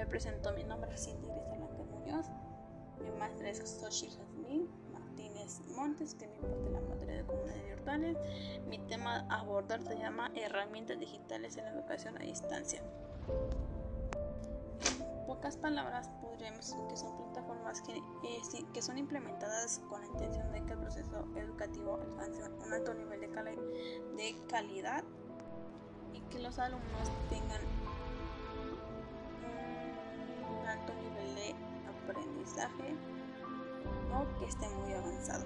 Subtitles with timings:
[0.00, 2.24] Me presento, mi nombre es Cindy Gris Muñoz.
[3.02, 8.16] Mi maestra es Soshi Jasmine Martínez Montes, que me imparte la materia de comunidades virtuales.
[8.66, 12.82] Mi tema a abordar se llama Herramientas digitales en la educación a distancia.
[14.88, 20.06] En pocas palabras, podríamos decir que son plataformas que, eh, que son implementadas con la
[20.06, 23.26] intención de que el proceso educativo alcance un alto nivel de,
[24.16, 25.04] de calidad
[26.14, 27.60] y que los alumnos tengan
[32.58, 33.10] aprendizaje
[34.12, 35.44] o que esté muy avanzado.